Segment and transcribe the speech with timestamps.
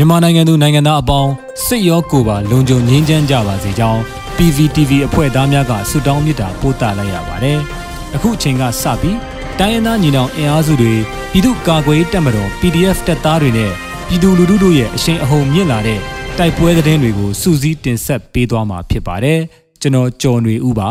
[0.00, 1.32] မြန်မာနိုင်ငံသူနိုင်ငံသားအပေါင်း
[1.66, 4.00] စိတ်ရောကိုယ်ပါလုံခြုံငြိမ်းချမ်းကြပါစေကြောင်း
[4.36, 7.58] PVTV အဖွဲ့သားများကဆုတောင်းမေတ္တာပို့သလိုက်ရပါတယ်။
[8.14, 9.18] အခုအချိန်ကစပြီး
[9.58, 10.94] တိုင်းရင်းသားညီနောင်အင်အားစုတွေ
[11.32, 13.72] ပြည်သူ့ကာကွယ်ရေးတပ်မတော် PDF တပ်သားတွေနဲ့
[14.08, 16.00] ပြည်သူလူထုတို့ရဲ့အရှိန်အဟုန်မြင့်လာတဲ့
[16.38, 19.38] တိုက်ပွဲသတင်းတွေကိုစူးစီးတင်ဆက်ပေးသွားမှာဖြစ်ပါတယ်။
[19.80, 20.90] ကျွန်တော်ကျော်နေဦးပါ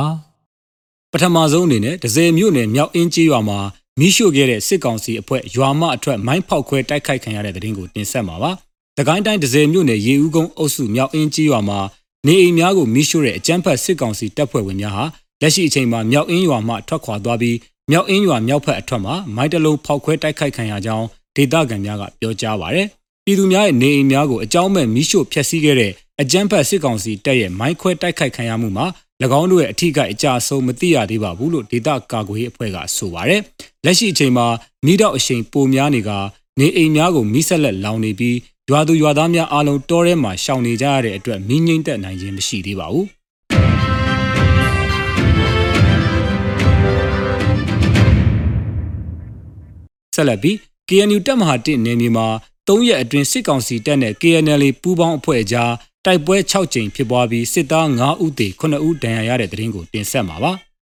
[1.14, 3.60] ။ပထမဆုံးအနေနဲ့ဒဇယ်မြို့နယ်မြောက်အင်းကြီးရွာမှာ
[4.00, 8.54] မိရှို့ခဲ့တဲ့စစ်ကောင်စီအဖွဲ့ရွာမအထွက်မိုင်းဖောက်ခွဲတိုက်ခိုက်ခံရတဲ့တဲ့တင်ကိုတင်ဆက်မှာပါ။
[9.00, 11.80] တကိုင်းတိုင်းဒဇယ်မြို့နယ်ရေဦးကုန်းအုပ်စုမြောက်အင်းကြီးရွာမှာ
[12.28, 15.06] နေအိမ်များကိုမိရှို့တဲ့အကြမ်းဖက်စစ်ကောင်စီတပ်ဖွဲ့ဝင်များဟာ
[15.42, 17.58] လက်ရှိအချိန်မှာမြောက်အင်းရွာမှထွက်ခွာသွားပြီး
[17.92, 21.06] မြောက်အင်းရွာမြောက်ဖက်အထွက်မှာမိုင်းတလုံးဖောက်ခွဲတိုက်ခိုက်ခံရကြောင်း
[21.36, 22.88] ဒေသခံများကပြောကြားပါရယ်
[23.26, 25.92] ပြည်သူများရဲ့နေအိမ်များကိုအကြောင်းမဲ့မိရှို့ဖျက်ဆီးခဲ့တဲ့
[26.22, 28.86] အကြမ်းဖက်စစ်ကောင်စီတပ်ရဲ့မိုင်းခွဲတိုက်ခိုက်ခံရမှုမှာ၎
[29.40, 33.42] င်းတို့ရဲ့အထူးကအကြဆုံးမသိရသေးပါဘူးလို့ဒေသကာကွယ်ရေးအဖွဲ့ကဆိုပါရယ်
[33.86, 34.48] လက်ရှိအချိန်မှာ
[34.86, 36.12] မိတော့အရှိန်ပိုများနေက
[36.60, 38.38] နေအိမ်များကိုမိဆက်လက်လောင်နေပြီး
[38.72, 43.08] ရွာသူရွာသားများအားလုံးတောထဲမှာရှောင်နေကြရတဲ့အတွက်မိငိမ့်သက်နိုင်ခြင်းမရှိသေးပါဘူး
[50.16, 50.56] ဆက်လက်ပြီး
[50.90, 52.28] KNU တပ်မဟာ1နယ်မြေမှာ
[52.68, 55.72] ၃ရက်အတွင်းစစ်ကောင်စီတပ်နဲ့ KNL ပူးပေါင်းအဖွဲ့အကြား
[56.06, 60.52] တိုက်ပွဲ6ကြိမ်ဖြစ်ပွားပြီးစစ်သား9ဦးသေ9ဦးဒဏ်ရာရတဲ့တဲ့ရင်ကိုတင်ဆက်မှာပါ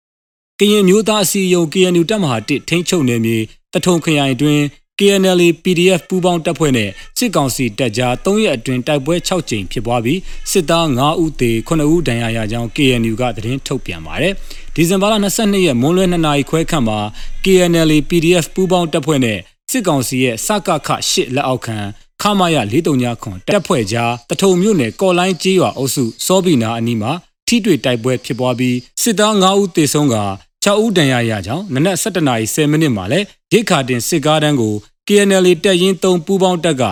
[0.59, 3.39] ။ကရင်မျိုးသားအစည်းအရုံး KNU တပ်မဟာ1ထိန်းချုပ်နယ်မြေ
[3.72, 4.62] တထုံခရိုင်အတွင်း
[5.01, 10.20] KNL PDF ပူးပေါင်းတပ်ဖွဲ့နဲ့စစ်ကောင်စီတပ်ကြား၃ရက်အတွင်းတိုက်ပွဲ6ကြိမ်ဖြစ်ပွားပြီး
[10.51, 14.33] စစ်သား9ဦးသေ9ဦးဒဏ်ရာရကြောင်း KNU ကသတင်းထုတ်ပြန်ပါတယ်။
[14.75, 16.98] ဒီဇင်ဘာလ22ရက်မွန်းလွဲ2နာရီခွဲခန့်မှာ
[17.45, 19.39] KNL PDF ပူးပေါင်းတပ်ဖွဲ့နဲ့
[19.71, 21.78] စစ်ကောင်စီရဲ့စကခ8လက်အောက်ခံ
[22.23, 22.56] ခမာယ
[22.89, 27.12] 439ခွန်တပ်ဖွဲ့ကြားတထုံမြို့နယ်ကော်လိုင်းကျေးရွာအုပ်စုစောဘီနာအနီးမှာ
[27.47, 30.17] ထိတွေ့တိုက်ပွဲဖြစ်ပွားပြီးစစ်သား9ဦးသေဆုံးက
[30.65, 33.21] 6ဦးဒဏ်ရာရကြောင်းနနက်7:10မိနစ်မှာလဲ
[33.53, 34.75] ရိတ်ခါတင်စစ်ကားတန်းကို
[35.12, 36.83] KNL တပ်ရင်း3ပူးပေါင်းတပ်က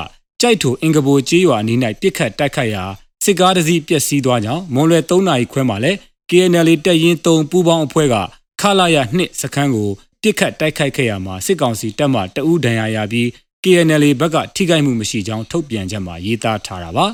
[0.40, 2.84] ကြိုက်ထိုအင်္ဂဘိုကျေးရွာအနီး၌ပစ်ခတ်တိုက်ခိုက်ရာ
[3.24, 5.92] စစ်ကားတစ်စီးပျက်စီးသွားကြောင်းမွန်လွယ်3နာရီခွဲမှာလဲ
[6.30, 8.14] KNL တပ်ရင်း3ပူးပေါင်းအဖွဲ့က
[8.60, 9.88] ခလာရ2စခန်းကို
[10.22, 13.26] ပစ်ခတ်တိုက်ခိုက်ခဲ့ရမှာစစ်ကောင်စီတပ်မှတအူးဒဏ်ရာရပြီး
[13.64, 17.06] KNL ဘက်ကထိခိုက်မှုမရှိကြောင်းထုတ်ပြန်ချက်မှာရေးသားထားတာပါ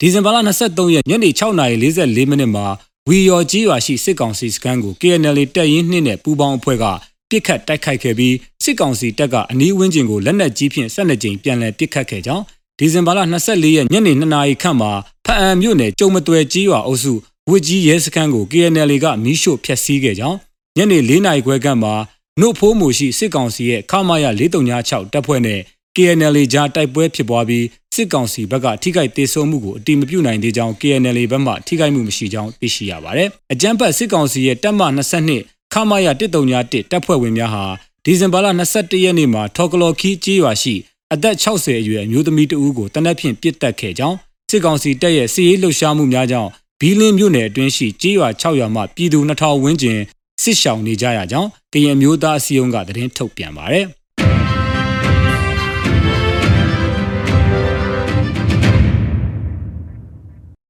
[0.00, 2.66] ဒီဇင်ဘာလ23ရက်ညနေ6:44မိနစ်မှာ
[3.08, 6.86] ဝီယော်ကြီးရွာရှိစစ်ကောင်စီစခန်းကို KNL တပ်ရင်း2နဲ့ပူးပေါင်းအဖွဲ့က
[7.32, 8.34] ပစ်ခတ်တိုက်ခိုက်ခဲ့ပြီး
[8.64, 12.44] စစ်ကောင်စီတပ်ကအနီးဝန်းကျင်ကိုလက်နက်ကြီးဖြင့်12ကြိမ်ပြန်လည်ပစ်ခတ်ခဲ့ကြောင်း
[12.78, 14.90] ဒီဇင်ဘာလ24ရက်ညနေ2နာရီခန့်မှာ
[15.26, 17.12] ဖအံမြို့နယ်ကျုံမတွယ်ကြီးရွာအုပ်စု
[17.50, 20.38] ဝစ်ကြီးရဲစခန်းကို KNL ကမီးရှို့ဖျက်ဆီးခဲ့ကြောင်း
[20.76, 21.94] ညနေ4နာရီခွဲခန့်မှာ
[22.40, 24.26] နှုတ်ဖိုးမှုရှိစစ်ကောင်စီရဲ့ခမာယ
[24.70, 25.60] 436တပ်ဖွဲ့နဲ့
[25.96, 34.82] KNL ကြားတိုက်ပွဲဖြစ်ပွားပြီးစစ်ကောင်စီဘက်ကထိခိုက်ဒေဆုံးမှုကိုအတိမပြုနိုင်သေးကြောင်း KNL ဘက်မှထိခိုက်မှုမရှိကြောင်းသိရှိရပါတယ်။အကြမ်းဖက်စစ်ကောင်စီရဲ့တပ်မ
[35.22, 37.64] 22 ခမာယ131တပ်ဖွဲ့ဝင်များဟာ
[38.04, 40.74] ဒီဇင်ဘာလ22ရက်နေ့မှာထော်ကလော်ခီးကျေးရွာရှိ
[41.12, 44.16] အသက်60အရွယ်အမျိုးသမီးတဦးကိုတနက်ဖြန်ပစ်တက်ခဲ့ကြောင်း
[44.50, 46.50] စစ်ကောင်စီတပ်ရဲ့စီးရေးလှုပ်ရှားမှုများကြောင့်
[46.80, 49.98] ဘီလင်းမြို့နယ်အတွင်းရှိကျေးရွာ6ရွာမှပြည်သူ2000ဝန်းကျင်
[50.42, 53.86] စစ်ရှောင်နေကြရကြောင်းကရင်မျိုးသားအစည်းအရုံးကသတင်းထုတ်ပြန်ပါတယ်။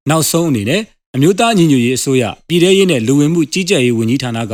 [0.09, 0.81] နောက်ဆုံးအနေနဲ့
[1.15, 4.53] အမျိုးသားညီညွတ်ရေးအစိုးရပြည်ထရေးနဲ့လူဝင်မှုကြီးကြပ်ရေးဝန်ကြီးဌာနက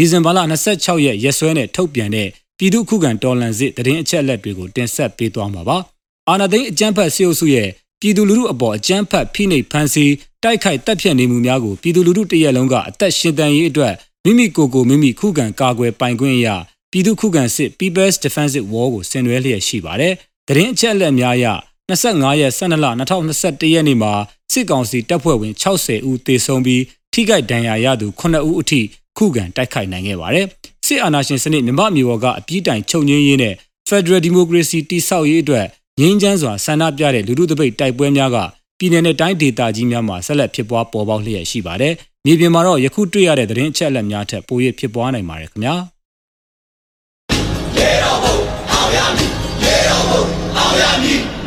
[0.00, 0.38] ဒီဇင်ဘာလ
[0.72, 2.28] 26ရက်ရက်စွဲနဲ့ထုတ်ပြန်တဲ့
[2.58, 5.78] ပြည်သူ့ခုခံတော်လှန်စစ်တရင်အချက်အလက်တွေကိုတင်ဆက်ပေးသွားမှာပါ။
[6.28, 7.68] အာဏာသိမ်းအကြမ်းဖက်စစ်အုပ်စုရဲ့
[8.00, 10.12] ပြည်သူလူထုအပေါ်အကြမ်းဖက်ဖိနှိပ်ဖန်ဆီး
[10.42, 13.94] တိုက်ခိုက်တပ်ဖြတ်နေမှုများကိုပြည်သူလူထုတရက်လုံးကအသက်ရှင်တန်ရေးအတွက်
[14.24, 16.56] မိမိကိုယ်ကိုမိမိခုခံကာကွယ်ပိုင်ခွင့်အရာ
[16.90, 20.14] ပြည်သူခုခံစစ် People's Defensive War ကိုဆင်နွှဲလျက်ရှိပါတယ်။
[20.48, 21.46] တရင်အချက်အလက်များအရ
[21.90, 24.12] 25ရက်12လ2021ရက်နေ့မှာ
[24.52, 26.82] စစ်ကောင်စီတပ်ဖွဲ့ဝင်60ဦးသေဆုံးပြီး
[27.12, 28.80] ထိခိုက်ဒဏ်ရာရသူ9ဦးအထိ
[29.20, 30.46] ခုခံတိုက်ခိုက်နိုင်ခဲ့ပါတယ်။
[30.86, 33.54] စစ်အာဏာရှင်စနစ်မြမမျိုးဘော်ကအပြစ်တိုင်ချုပ်ငြင်းရေးနဲ့
[33.88, 35.66] Federal Democracy တိဆောက်ရေးအတွက်
[36.00, 38.36] ငြင်းချမ်းစွာဆန္ဒပြတဲ့လူထုတပိတ်တိုက်ပွဲများက
[38.78, 41.94] ပြည်내နဲ့တိုင်းဒေသကြီးများမှာဆက်လက်ဖြစ်ပွားပေါ်ပေါက်လျက်ရှိပါတယ်။
[42.24, 45.74] မြေပြင်မှာတော့ယခုတွေ့ရတဲ့သတင်းအချက်အလက်များထက်ပို၍ဖြစ်ပွားနိုင်ပါတယ်ခင်ဗျာ။
[47.76, 48.36] ရေတော်ဘုံ
[48.72, 49.30] အောင်ရမည်
[49.64, 50.22] ရေတော်ဘုံ
[50.58, 51.39] အောင်ရမည်